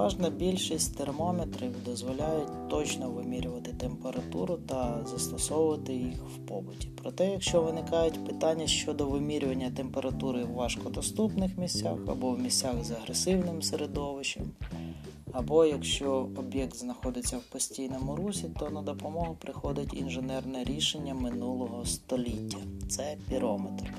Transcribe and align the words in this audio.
Переважна 0.00 0.30
більшість 0.30 0.96
термометрів 0.96 1.84
дозволяють 1.84 2.68
точно 2.68 3.10
вимірювати 3.10 3.72
температуру 3.72 4.56
та 4.56 5.04
застосовувати 5.06 5.94
їх 5.94 6.24
в 6.36 6.46
побуті. 6.48 6.88
Проте, 7.02 7.30
якщо 7.30 7.62
виникають 7.62 8.24
питання 8.24 8.66
щодо 8.66 9.06
вимірювання 9.06 9.70
температури 9.70 10.44
в 10.44 10.52
важкодоступних 10.52 11.58
місцях 11.58 11.98
або 12.08 12.30
в 12.30 12.38
місцях 12.38 12.84
з 12.84 12.90
агресивним 12.90 13.62
середовищем, 13.62 14.50
або 15.32 15.64
якщо 15.64 16.28
об'єкт 16.36 16.76
знаходиться 16.76 17.38
в 17.38 17.42
постійному 17.42 18.16
русі, 18.16 18.50
то 18.58 18.70
на 18.70 18.82
допомогу 18.82 19.36
приходить 19.40 19.94
інженерне 19.94 20.64
рішення 20.64 21.14
минулого 21.14 21.84
століття 21.84 22.58
це 22.88 23.16
пірометр. 23.28 23.94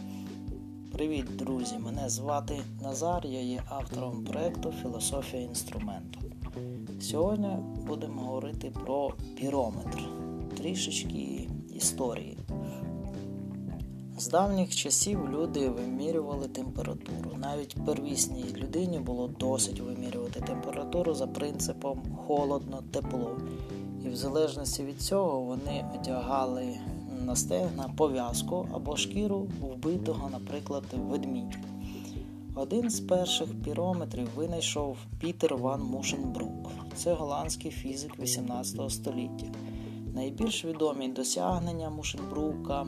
Привіт, 0.92 1.26
друзі! 1.38 1.78
Мене 1.80 2.10
звати 2.10 2.62
Назар, 2.82 3.26
я 3.26 3.42
є 3.42 3.64
автором 3.70 4.24
проєкту 4.24 4.74
Філософія 4.82 5.44
інструменту. 5.44 6.20
Сьогодні 7.02 7.58
будемо 7.88 8.22
говорити 8.22 8.72
про 8.86 9.14
пірометр, 9.38 10.04
трішечки 10.58 11.50
історії. 11.76 12.38
З 14.18 14.28
давніх 14.28 14.76
часів 14.76 15.30
люди 15.30 15.70
вимірювали 15.70 16.48
температуру. 16.48 17.32
Навіть 17.38 17.86
первісній 17.86 18.46
людині 18.56 19.00
було 19.00 19.28
досить 19.28 19.80
вимірювати 19.80 20.42
температуру 20.42 21.14
за 21.14 21.28
принципом 21.28 22.02
холодно-тепло. 22.28 23.38
І 24.06 24.10
в 24.10 24.16
залежності 24.16 24.84
від 24.84 25.02
цього 25.02 25.40
вони 25.40 25.86
одягали 26.00 26.80
на 27.76 27.90
пов'язку 27.98 28.68
або 28.74 28.96
шкіру 28.96 29.48
вбитого, 29.62 30.30
наприклад, 30.30 30.84
ведмідя. 30.94 31.58
Один 32.56 32.90
з 32.90 33.00
перших 33.00 33.48
пірометрів 33.64 34.30
винайшов 34.36 34.98
Пітер 35.20 35.58
Ван 35.58 35.84
Мушенбрук. 35.84 36.72
Це 36.96 37.14
голландський 37.14 37.72
фізик 37.72 38.20
18 38.20 38.92
століття. 38.92 39.46
Найбільш 40.14 40.66
відомі 40.66 41.08
досягнення 41.08 41.90
Мушенбрука 41.90 42.88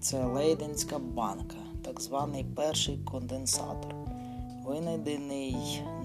це 0.00 0.24
Лейденська 0.24 0.98
банка, 0.98 1.56
так 1.82 2.00
званий 2.00 2.44
перший 2.44 2.98
конденсатор, 2.98 3.94
винайдений 4.66 5.56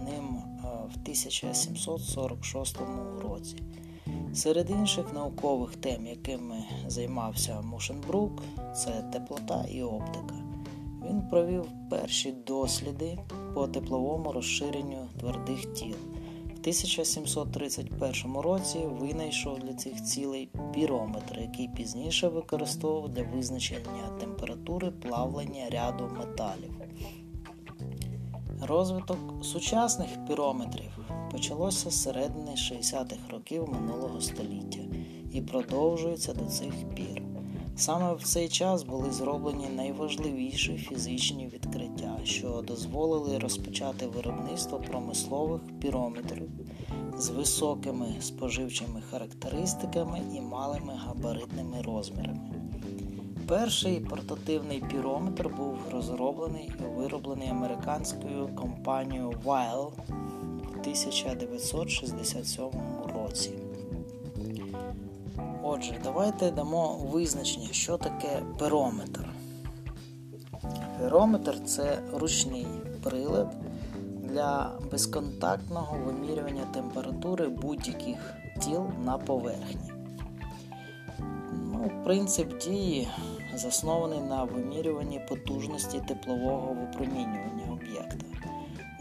ним 0.06 0.36
е, 0.36 0.62
в 0.64 1.02
1746 1.03 2.78
році. 3.23 3.56
Серед 4.34 4.70
інших 4.70 5.14
наукових 5.14 5.76
тем, 5.76 6.08
якими 6.08 6.64
займався 6.88 7.62
Мушенбрук, 7.62 8.44
це 8.76 8.92
теплота 9.14 9.66
і 9.72 9.84
оптика. 9.84 10.36
Він 11.09 11.22
провів 11.22 11.66
перші 11.90 12.31
досліди 12.48 13.20
по 13.54 13.68
тепловому 13.68 14.31
розширенню 14.31 15.08
твердих 15.20 15.74
тіл. 15.74 15.96
В 16.56 16.59
1731 16.59 18.38
році 18.38 18.80
винайшов 19.00 19.59
для 19.59 19.74
цих 19.74 20.04
цілей 20.04 20.50
пірометр, 20.74 21.40
який 21.40 21.68
пізніше 21.68 22.28
використовував 22.28 23.09
для 23.09 23.24
визначення 23.24 24.20
температури 24.20 24.92
плавлення 24.92 25.70
ряду 25.70 26.09
металів. 26.18 26.72
Розвиток 28.67 29.17
сучасних 29.42 30.25
пірометрів 30.28 31.00
почалося 31.31 31.89
з 31.89 32.03
середини 32.03 32.52
60-х 32.52 33.30
років 33.31 33.69
минулого 33.69 34.22
століття 34.22 34.80
і 35.31 35.42
продовжується 35.42 36.33
до 36.33 36.45
цих 36.45 36.73
пір. 36.95 37.23
Саме 37.75 38.14
в 38.14 38.23
цей 38.23 38.50
час 38.50 38.84
були 38.84 39.11
зроблені 39.11 39.69
найважливіші 39.75 40.78
фізичні 40.78 41.47
відкриття, 41.47 42.19
що 42.23 42.64
дозволили 42.67 43.38
розпочати 43.38 44.08
виробництво 44.08 44.80
промислових 44.80 45.61
пірометрів 45.80 46.50
з 47.18 47.30
високими 47.30 48.16
споживчими 48.22 49.01
характеристиками 49.12 50.22
і 50.35 50.41
малими 50.41 50.94
габаритними 51.06 51.81
розмірами. 51.81 52.53
Перший 53.48 54.00
портативний 54.00 54.84
пірометр 54.92 55.48
був 55.48 55.78
розроблений 55.92 56.72
і 56.80 56.84
вироблений 56.98 57.50
американською 57.50 58.50
компанією 58.56 59.34
Weil 59.46 59.92
у 60.76 60.80
1967 60.80 62.70
році. 63.14 63.52
Отже, 65.64 66.00
давайте 66.04 66.52
дамо 66.52 66.98
визначення, 67.12 67.68
що 67.72 67.98
таке 67.98 68.44
перометр. 68.59 69.26
Перометр 71.00 71.64
це 71.66 72.00
ручний 72.14 72.68
прилад 73.04 73.56
для 74.24 74.72
безконтактного 74.92 75.98
вимірювання 76.06 76.66
температури 76.74 77.48
будь-яких 77.48 78.34
тіл 78.60 78.86
на 79.06 79.18
поверхні. 79.18 79.93
Принцип 82.03 82.58
дії 82.58 83.08
заснований 83.56 84.19
на 84.19 84.44
вимірюванні 84.44 85.22
потужності 85.30 86.02
теплового 86.08 86.74
випромінювання 86.74 87.72
об'єкта. 87.72 88.25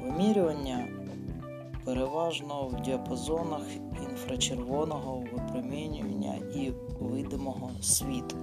Вимірювання 0.00 0.88
переважно 1.84 2.68
в 2.68 2.80
діапазонах 2.80 3.62
інфрачервоного 4.10 5.24
випромінювання 5.32 6.34
і 6.54 6.72
видимого 7.00 7.70
світла. 7.80 8.40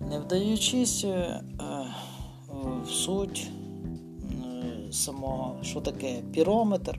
Не 0.00 0.18
вдаючись 0.18 1.04
е, 1.04 1.40
в 2.84 2.88
суть 2.88 3.50
самого, 4.90 5.56
що 5.62 5.80
таке 5.80 6.22
пірометр, 6.32 6.98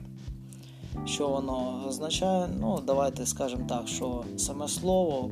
що 1.06 1.28
воно 1.28 1.84
означає, 1.88 2.48
ну, 2.60 2.80
давайте 2.86 3.26
скажемо 3.26 3.64
так, 3.68 3.88
що 3.88 4.24
саме 4.36 4.68
слово 4.68 5.30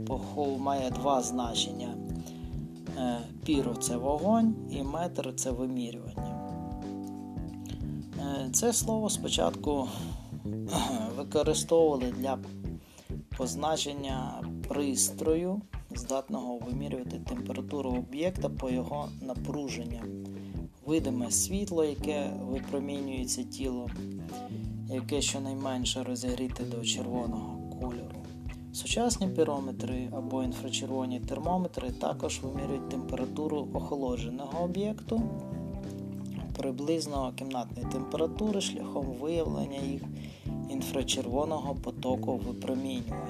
має 0.59 0.91
два 0.91 1.23
значення. 1.23 1.95
Е, 2.99 3.19
піро 3.45 3.75
це 3.75 3.97
вогонь 3.97 4.55
і 4.71 4.83
метр 4.83 5.35
це 5.37 5.51
вимірювання. 5.51 6.39
Це 8.53 8.73
слово 8.73 9.11
спочатку 9.11 9.89
використовували 11.17 12.13
для 12.19 12.39
позначення 13.37 14.43
пристрою, 14.69 15.61
здатного 15.95 16.59
вимірювати 16.59 17.21
температуру 17.29 17.91
об'єкта 17.91 18.49
по 18.49 18.71
його 18.71 19.09
напруженням, 19.23 20.25
видиме 20.89 21.31
світло, 21.31 21.85
яке 21.85 22.31
випромінюється 22.51 23.43
тілом, 23.43 23.91
яке 24.91 25.21
щонайменше 25.21 26.03
розігріте 26.03 26.65
до 26.65 26.85
червоного 26.85 27.59
кольору. 27.81 28.23
Сучасні 28.73 29.29
пірометри 29.29 30.09
або 30.17 30.43
інфрачервоні 30.43 31.21
термометри 31.21 31.91
також 31.91 32.41
вимірюють 32.43 32.89
температуру 32.89 33.69
охолодженого 33.75 34.65
об'єкту 34.65 35.23
приблизно 36.57 37.33
кімнатної 37.37 37.87
температури 37.93 38.61
шляхом 38.61 39.07
виявлення 39.21 39.79
їх 39.79 40.03
інфрачервоного 40.71 41.75
потоку 41.75 42.37
випромінювання. 42.37 43.25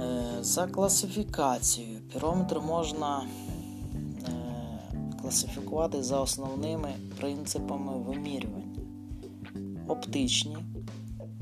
Е, 0.00 0.22
за 0.40 0.66
класифікацією 0.66 2.00
пірометр 2.12 2.60
можна 2.60 3.22
класифікувати 5.30 6.02
за 6.02 6.20
основними 6.20 6.94
принципами 7.20 7.98
вимірювання. 7.98 8.78
Оптичні 9.88 10.56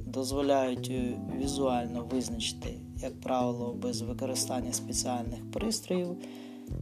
дозволяють 0.07 0.89
е, 0.91 1.21
візуально 1.41 2.05
визначити, 2.11 2.75
як 2.97 3.21
правило, 3.21 3.77
без 3.83 4.03
використання 4.03 4.73
спеціальних 4.73 5.51
пристроїв 5.51 6.17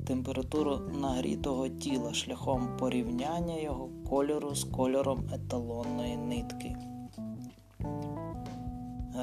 температуру 0.07 0.81
нагрітого 1.01 1.69
тіла 1.69 2.15
шляхом 2.15 2.69
порівняння 2.79 3.61
його 3.61 3.89
кольору 4.09 4.55
з 4.55 4.65
кольором 4.65 5.31
еталонної 5.35 6.17
нитки. 6.17 6.77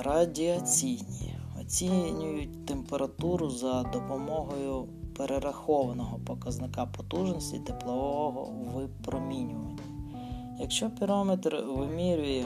Радіаційні 0.03 1.35
оцінюють 1.61 2.65
температуру 2.65 3.49
за 3.49 3.83
допомогою 3.83 4.87
перерахованого 5.17 6.19
показника 6.25 6.85
потужності 6.85 7.59
теплового 7.59 8.53
випромінювання. 8.75 9.83
Якщо 10.59 10.89
пірометр 10.89 11.63
вимірює 11.67 12.45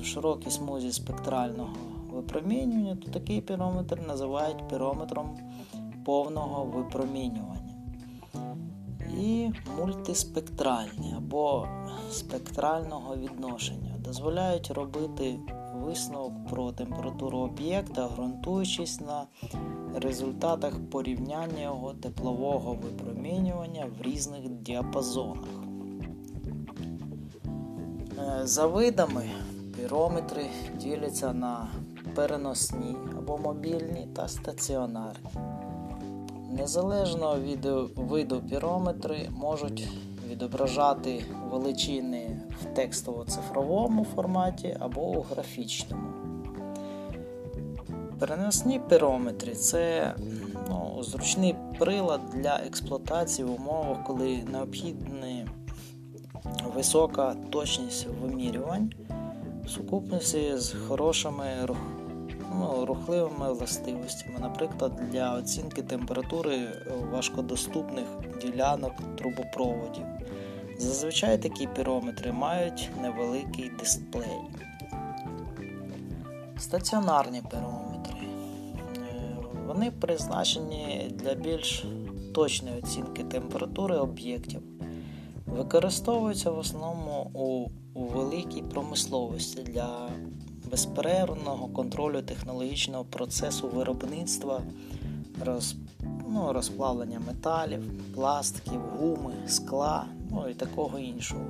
в 0.00 0.04
широкій 0.04 0.50
смузі 0.50 0.92
спектрального 0.92 1.70
випромінювання, 2.12 2.96
то 2.96 3.10
такий 3.10 3.40
пірометр 3.40 4.00
називають 4.08 4.68
пірометром 4.68 5.38
повного 6.04 6.64
випромінювання. 6.64 7.74
І 9.20 9.50
мультиспектральні 9.78 11.14
або 11.16 11.66
спектрального 12.10 13.16
відношення 13.16 13.94
дозволяють 14.04 14.70
робити 14.70 15.38
висновок 15.84 16.32
про 16.50 16.72
температуру 16.72 17.38
об'єкта, 17.38 18.08
ґрунтуючись 18.08 19.00
на 19.00 19.26
результатах 19.94 20.74
порівняння 20.90 21.62
його 21.62 21.94
теплового 21.94 22.74
випромінювання 22.74 23.86
в 23.98 24.02
різних 24.02 24.48
діапазонах. 24.48 25.48
Е, 28.18 28.46
за 28.46 28.66
видами 28.66 29.30
пірометри 29.76 30.46
діляться 30.80 31.32
на 31.32 31.68
переносні 32.14 32.96
або 33.18 33.38
мобільні 33.38 34.08
та 34.16 34.28
стаціонарні. 34.28 35.28
Незалежно 36.50 37.40
від 37.40 37.64
виду 37.96 38.42
пірометри 38.50 39.28
можуть 39.30 39.88
відображати 40.30 41.24
величини 41.50 42.41
в 42.60 42.64
текстово-цифровому 42.64 44.04
форматі 44.14 44.76
або 44.80 45.00
у 45.00 45.22
графічному. 45.22 46.08
Переносні 48.18 48.80
пірометри 48.88 49.54
це 49.54 50.14
ну, 50.68 51.02
зручний 51.02 51.54
прилад 51.78 52.20
для 52.34 52.56
експлуатації 52.66 53.48
в 53.48 53.54
умовах, 53.54 54.04
коли 54.04 54.42
необхідна 54.52 55.46
висока 56.74 57.36
точність 57.50 58.06
вимірювань 58.22 58.92
в 59.64 59.68
сукупності 59.68 60.56
з 60.56 60.74
хорошими 60.88 61.44
ну, 62.54 62.84
рухливими 62.84 63.52
властивостями, 63.52 64.38
наприклад, 64.40 64.92
для 65.10 65.34
оцінки 65.34 65.82
температури 65.82 66.58
важкодоступних 67.12 68.04
ділянок 68.42 68.92
трубопроводів. 69.18 70.04
Зазвичай 70.82 71.42
такі 71.42 71.66
пірометри 71.66 72.32
мають 72.32 72.90
невеликий 73.02 73.70
дисплей. 73.78 74.40
Стаціонарні 76.58 77.42
пірометри. 77.50 78.14
Е, 78.96 79.36
вони 79.66 79.90
призначені 79.90 81.10
для 81.14 81.34
більш 81.34 81.84
точної 82.34 82.78
оцінки 82.78 83.24
температури 83.24 83.96
об'єктів. 83.96 84.62
Використовуються 85.46 86.50
в 86.50 86.58
основному 86.58 87.30
у, 87.34 87.68
великій 88.04 88.62
промисловості 88.62 89.62
для 89.62 90.08
безперервного 90.70 91.68
контролю 91.68 92.22
технологічного 92.22 93.04
процесу 93.04 93.68
виробництва, 93.68 94.60
роз, 95.44 95.76
ну, 96.28 96.52
розплавлення 96.52 97.20
металів, 97.26 97.82
пластиків, 98.14 98.80
гуми, 98.80 99.34
скла 99.46 100.06
ну 100.32 100.48
і 100.48 100.54
такого 100.54 100.98
іншого. 100.98 101.46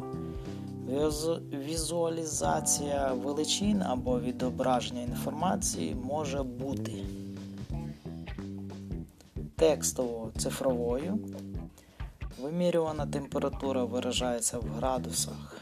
Візуалізація 1.52 3.12
величин 3.12 3.82
або 3.82 4.20
відображення 4.20 5.02
інформації 5.02 5.94
може 5.94 6.42
бути 6.42 6.92
текстово-цифровою. 9.56 11.18
Вимірювана 12.42 13.06
температура 13.06 13.84
виражається 13.84 14.58
в 14.58 14.64
градусах 14.76 15.60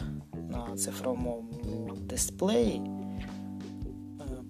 на 0.49 0.76
цифровому 0.76 1.44
дисплеї. 2.00 2.76
Е, 2.76 3.25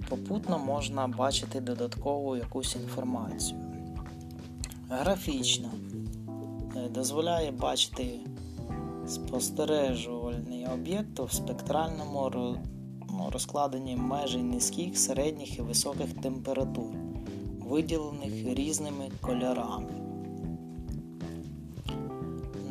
попутно 0.08 0.58
можна 0.58 1.08
бачити 1.08 1.60
додаткову 1.60 2.36
якусь 2.36 2.76
інформацію. 2.76 3.60
Графічна 4.88 5.68
е, 6.76 6.88
дозволяє 6.88 7.50
бачити 7.50 8.20
спостережувальний 9.10 10.66
об'єкт 10.66 11.18
в 11.18 11.32
спектральному 11.32 12.30
розкладенні 13.32 13.96
межей 13.96 14.42
низьких, 14.42 14.98
середніх 14.98 15.58
і 15.58 15.62
високих 15.62 16.12
температур, 16.12 16.94
виділених 17.60 18.54
різними 18.54 19.10
кольорами. 19.20 19.90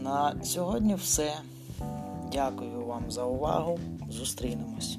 На 0.03 0.43
сьогодні 0.43 0.95
все. 0.95 1.33
Дякую 2.31 2.85
вам 2.85 3.11
за 3.11 3.23
увагу. 3.23 3.79
Зустрінемось. 4.09 4.97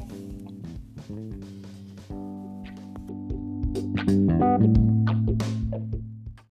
Thank 4.11 5.43
you. 5.43 5.60